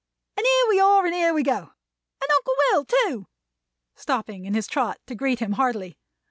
And 0.35 0.43
here 0.47 0.69
we 0.69 0.79
are 0.79 1.05
and 1.05 1.13
here 1.13 1.31
we 1.31 1.43
go! 1.43 1.59
And 2.23 2.31
Uncle 2.35 2.53
Will, 2.71 2.85
too!" 2.85 3.27
Stopping 3.95 4.45
in 4.45 4.55
his 4.55 4.65
trot 4.65 4.97
to 5.05 5.13
greet 5.13 5.37
him 5.37 5.51
heartily. 5.51 5.95